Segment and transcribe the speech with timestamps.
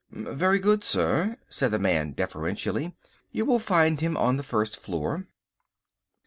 [0.09, 2.95] "Very good, sir," said the man deferentially.
[3.31, 5.27] "You will find him on the first floor."